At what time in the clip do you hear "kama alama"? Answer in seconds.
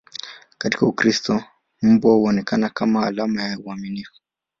2.69-3.43